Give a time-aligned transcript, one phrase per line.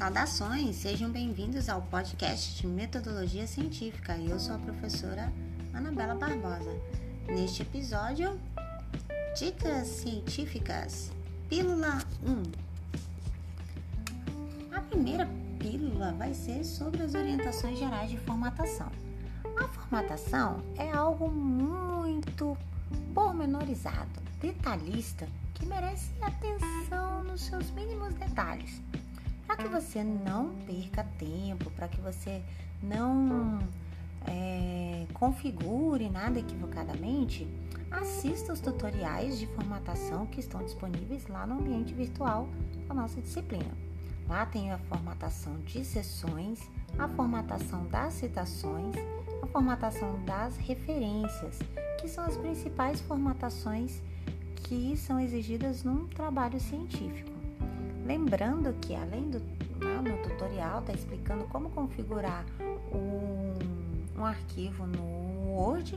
[0.00, 4.16] Saudações, sejam bem-vindos ao podcast de Metodologia Científica.
[4.16, 5.30] Eu sou a professora
[5.74, 6.74] Anabela Barbosa.
[7.26, 8.40] Neste episódio,
[9.38, 11.12] Dicas Científicas,
[11.50, 12.42] Pílula 1.
[14.74, 15.28] A primeira
[15.58, 18.90] pílula vai ser sobre as orientações gerais de formatação.
[19.62, 22.56] A formatação é algo muito
[23.12, 28.80] pormenorizado, detalhista, que merece atenção nos seus mínimos detalhes
[29.50, 32.40] para que você não perca tempo, para que você
[32.80, 33.58] não
[34.24, 37.48] é, configure nada equivocadamente,
[37.90, 42.48] assista os tutoriais de formatação que estão disponíveis lá no ambiente virtual
[42.86, 43.76] da nossa disciplina.
[44.28, 46.60] Lá tem a formatação de sessões,
[46.96, 48.94] a formatação das citações,
[49.42, 51.58] a formatação das referências,
[52.00, 54.00] que são as principais formatações
[54.54, 57.39] que são exigidas num trabalho científico.
[58.10, 62.44] Lembrando que além do né, no tutorial está explicando como configurar
[62.92, 65.96] um, um arquivo no Word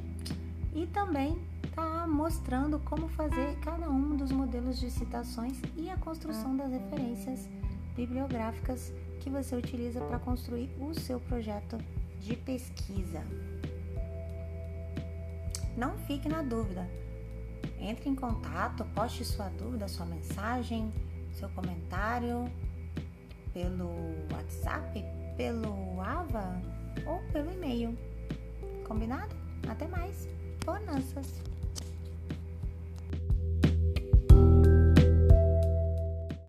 [0.75, 6.55] e também está mostrando como fazer cada um dos modelos de citações e a construção
[6.55, 7.49] das referências
[7.95, 11.79] bibliográficas que você utiliza para construir o seu projeto
[12.21, 13.23] de pesquisa.
[15.75, 16.87] Não fique na dúvida.
[17.79, 20.93] Entre em contato, poste sua dúvida, sua mensagem,
[21.33, 22.51] seu comentário
[23.53, 23.89] pelo
[24.31, 25.03] WhatsApp,
[25.37, 26.61] pelo AVA
[27.05, 27.97] ou pelo e-mail.
[28.87, 29.35] Combinado?
[29.67, 30.27] Até mais.
[30.65, 31.52] Bonanças!